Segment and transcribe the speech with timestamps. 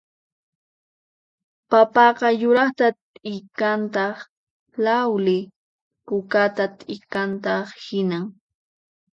[1.69, 4.15] Papaqa yuraqta t'ikantaq
[4.83, 5.39] llawli
[6.05, 8.25] pukata t'ikantaq hinan